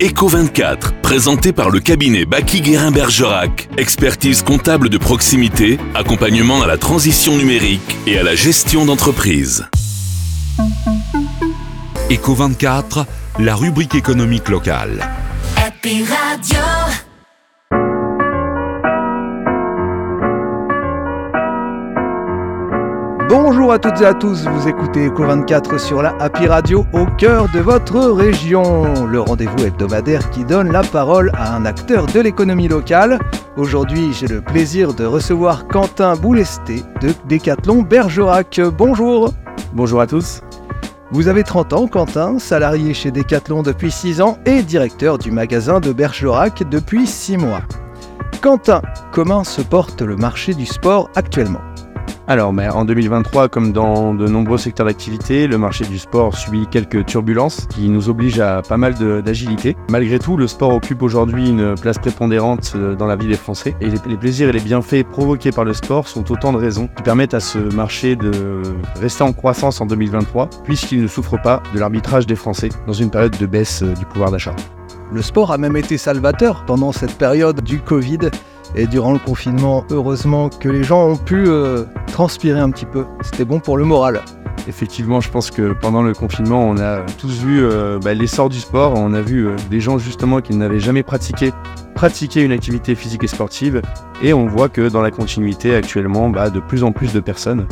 [0.00, 3.68] Eco24, présenté par le cabinet Baki Guérin Bergerac.
[3.76, 9.66] Expertise comptable de proximité, accompagnement à la transition numérique et à la gestion d'entreprise.
[12.08, 13.04] Eco24,
[13.40, 15.06] la rubrique économique locale.
[15.58, 16.69] Happy Radio.
[23.30, 27.46] Bonjour à toutes et à tous, vous écoutez Eco24 sur la Happy Radio au cœur
[27.54, 29.06] de votre région.
[29.06, 33.20] Le rendez-vous hebdomadaire qui donne la parole à un acteur de l'économie locale.
[33.56, 38.60] Aujourd'hui, j'ai le plaisir de recevoir Quentin Boulesté de Décathlon Bergerac.
[38.76, 39.32] Bonjour.
[39.74, 40.40] Bonjour à tous.
[41.12, 45.78] Vous avez 30 ans, Quentin, salarié chez Decathlon depuis 6 ans et directeur du magasin
[45.78, 47.62] de Bergerac depuis 6 mois.
[48.42, 51.60] Quentin, comment se porte le marché du sport actuellement?
[52.30, 56.68] Alors, mais en 2023, comme dans de nombreux secteurs d'activité, le marché du sport subit
[56.70, 59.76] quelques turbulences qui nous obligent à pas mal d'agilité.
[59.90, 63.74] Malgré tout, le sport occupe aujourd'hui une place prépondérante euh, dans la vie des Français
[63.80, 66.88] et les, les plaisirs et les bienfaits provoqués par le sport sont autant de raisons
[66.96, 68.30] qui permettent à ce marché de
[69.00, 73.10] rester en croissance en 2023 puisqu'il ne souffre pas de l'arbitrage des Français dans une
[73.10, 74.54] période de baisse euh, du pouvoir d'achat.
[75.12, 78.30] Le sport a même été salvateur pendant cette période du Covid
[78.74, 79.84] et durant le confinement.
[79.90, 83.04] Heureusement que les gens ont pu euh, transpirer un petit peu.
[83.22, 84.22] C'était bon pour le moral.
[84.68, 88.60] Effectivement, je pense que pendant le confinement, on a tous vu euh, bah, l'essor du
[88.60, 88.92] sport.
[88.96, 91.52] On a vu euh, des gens justement qui n'avaient jamais pratiqué
[91.94, 93.82] pratiquer une activité physique et sportive.
[94.22, 97.66] Et on voit que dans la continuité actuellement, bah, de plus en plus de personnes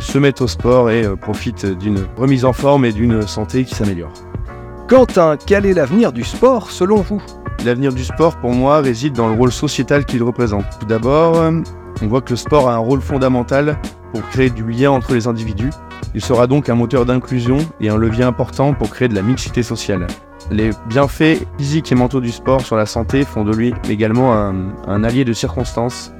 [0.00, 4.12] se mettent au sport et profitent d'une remise en forme et d'une santé qui s'améliore.
[4.88, 7.20] Quentin, quel est l'avenir du sport selon vous?
[7.64, 10.64] L'avenir du sport, pour moi, réside dans le rôle sociétal qu'il représente.
[10.78, 11.52] Tout d'abord, euh,
[12.02, 13.78] on voit que le sport a un rôle fondamental
[14.12, 15.70] pour créer du lien entre les individus.
[16.14, 19.62] Il sera donc un moteur d'inclusion et un levier important pour créer de la mixité
[19.62, 20.06] sociale.
[20.50, 24.54] Les bienfaits physiques et mentaux du sport sur la santé font de lui également un,
[24.86, 26.12] un allié de circonstance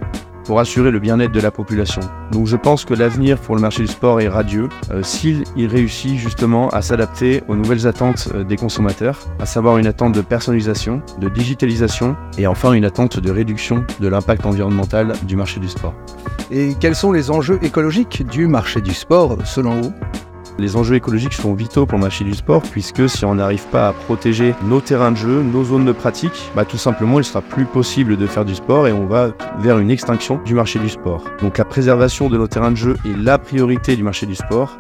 [0.47, 2.01] pour assurer le bien-être de la population.
[2.33, 5.67] Donc je pense que l'avenir pour le marché du sport est radieux euh, s'il il
[5.67, 10.21] réussit justement à s'adapter aux nouvelles attentes euh, des consommateurs, à savoir une attente de
[10.21, 15.69] personnalisation, de digitalisation et enfin une attente de réduction de l'impact environnemental du marché du
[15.69, 15.95] sport.
[16.51, 19.93] Et quels sont les enjeux écologiques du marché du sport selon vous?
[20.59, 23.89] Les enjeux écologiques sont vitaux pour le marché du sport puisque si on n'arrive pas
[23.89, 27.43] à protéger nos terrains de jeu, nos zones de pratique, bah tout simplement il sera
[27.43, 30.89] plus possible de faire du sport et on va vers une extinction du marché du
[30.89, 31.25] sport.
[31.43, 34.79] Donc la préservation de nos terrains de jeu est la priorité du marché du sport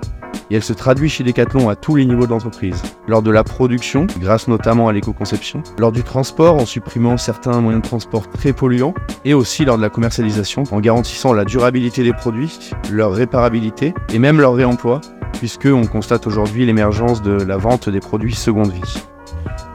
[0.50, 2.80] et elle se traduit chez Decathlon à tous les niveaux d'entreprise.
[3.08, 7.82] Lors de la production, grâce notamment à l'éco-conception, lors du transport en supprimant certains moyens
[7.82, 8.94] de transport très polluants
[9.24, 12.58] et aussi lors de la commercialisation en garantissant la durabilité des produits,
[12.90, 15.00] leur réparabilité et même leur réemploi
[15.38, 19.02] puisque on constate aujourd'hui l'émergence de la vente des produits seconde vie.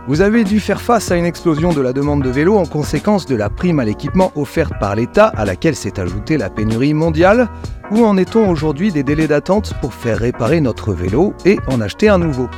[0.08, 3.26] Vous avez dû faire face à une explosion de la demande de vélos en conséquence
[3.28, 7.50] de la prime à l'équipement offerte par l'État à laquelle s'est ajoutée la pénurie mondiale.
[7.92, 12.10] Où en est-on aujourd'hui des délais d'attente pour faire réparer notre vélo et en acheter
[12.10, 12.50] un nouveau?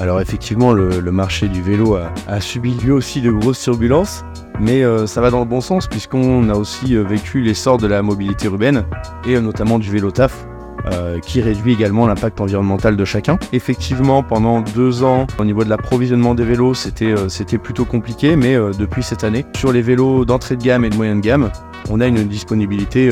[0.00, 4.24] Alors effectivement, le, le marché du vélo a, a subi lui aussi de grosses turbulences,
[4.58, 7.86] mais euh, ça va dans le bon sens puisqu'on a aussi euh, vécu l'essor de
[7.86, 8.84] la mobilité urbaine
[9.26, 10.46] et euh, notamment du vélo taf.
[10.90, 13.38] Euh, qui réduit également l'impact environnemental de chacun.
[13.52, 18.56] Effectivement, pendant deux ans, au niveau de l'approvisionnement des vélos, c'était euh, plutôt compliqué, mais
[18.56, 21.50] euh, depuis cette année, sur les vélos d'entrée de gamme et de moyenne gamme,
[21.88, 23.10] on a une disponibilité,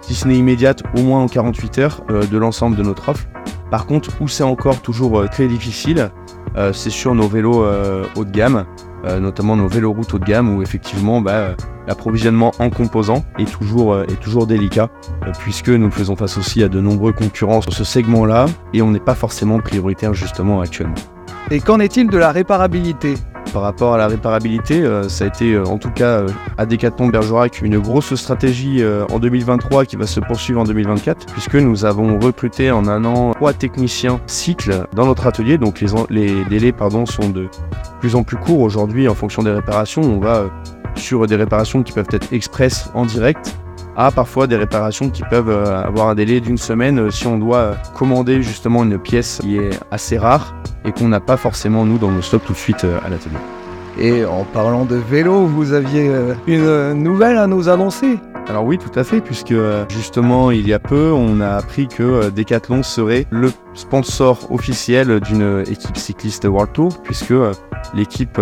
[0.00, 3.26] si ce n'est immédiate, au moins en 48 heures de l'ensemble de notre offre.
[3.70, 6.10] Par contre, où c'est encore toujours très difficile,
[6.72, 8.64] c'est sur nos vélos euh, haut de gamme,
[9.04, 11.54] euh, notamment nos vélos routes haut de gamme, où effectivement bah, euh,
[11.86, 14.90] l'approvisionnement en composants est toujours, euh, est toujours délicat,
[15.26, 18.90] euh, puisque nous faisons face aussi à de nombreux concurrents sur ce segment-là, et on
[18.90, 20.94] n'est pas forcément prioritaire justement actuellement.
[21.50, 23.14] Et qu'en est-il de la réparabilité?
[23.52, 26.64] Par rapport à la réparabilité, euh, ça a été euh, en tout cas euh, à
[26.64, 31.84] Decathlon Bergerac une grosse stratégie en 2023 qui va se poursuivre en 2024 puisque nous
[31.84, 35.58] avons recruté en un an trois techniciens cycles dans notre atelier.
[35.58, 36.74] Donc les, délais
[37.06, 37.48] sont de
[38.00, 40.02] plus en plus courts aujourd'hui en fonction des réparations.
[40.02, 40.46] On va
[40.94, 43.56] sur des réparations qui peuvent être express en direct
[43.96, 47.38] à parfois des réparations qui peuvent euh, avoir un délai d'une semaine euh, si on
[47.38, 50.54] doit euh, commander justement une pièce qui est assez rare
[50.84, 53.36] et qu'on n'a pas forcément nous dans nos stocks tout de suite à l'atelier.
[53.98, 56.10] Et en parlant de vélo, vous aviez
[56.46, 58.18] une nouvelle à nous annoncer
[58.48, 59.54] Alors oui, tout à fait, puisque
[59.90, 65.62] justement il y a peu, on a appris que Decathlon serait le sponsor officiel d'une
[65.68, 67.34] équipe cycliste World Tour, puisque
[67.94, 68.40] l'équipe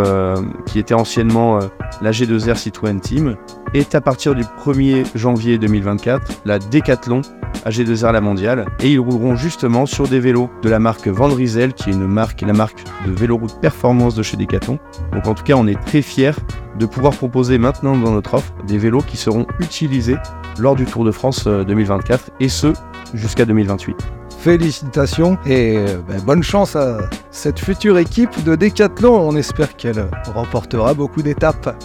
[0.67, 1.59] qui était anciennement
[2.01, 3.37] la G2R Citroën Team
[3.75, 7.23] est à partir du 1er janvier 2024 la Decathlon
[7.65, 11.29] à G2R La Mondiale et ils rouleront justement sur des vélos de la marque Van
[11.29, 14.79] qui est une marque, la marque de vélo route performance de chez Decathlon.
[15.13, 16.33] Donc en tout cas, on est très fiers
[16.79, 20.17] de pouvoir proposer maintenant dans notre offre des vélos qui seront utilisés
[20.59, 22.73] lors du Tour de France 2024 euh, et ce
[23.15, 23.97] jusqu'à 2028.
[24.39, 26.99] Félicitations et euh, ben, bonne chance à
[27.31, 29.15] cette future équipe de Décathlon.
[29.15, 31.77] On espère qu'elle remportera beaucoup d'étapes.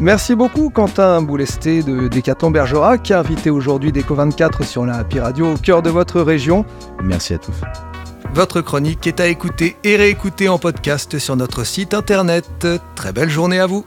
[0.00, 5.56] Merci beaucoup Quentin Boulesté de Décathlon Bergerac, invité aujourd'hui d'Eco24 sur la Happy Radio au
[5.58, 6.64] cœur de votre région.
[7.02, 7.52] Merci à tous.
[8.32, 12.66] Votre chronique est à écouter et réécouter en podcast sur notre site internet.
[12.94, 13.84] Très belle journée à vous.